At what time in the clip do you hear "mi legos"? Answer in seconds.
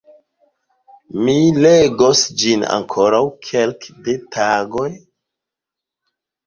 1.27-2.23